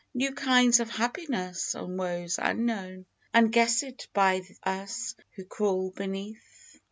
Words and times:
New 0.15 0.33
kinds 0.33 0.79
of 0.79 0.89
happiness, 0.89 1.75
and 1.75 1.95
woes 1.95 2.39
unknown, 2.41 3.05
Unguess*d 3.35 4.05
by 4.13 4.41
us, 4.65 5.13
who 5.35 5.45
crawl 5.45 5.91
beneath 5.91 6.79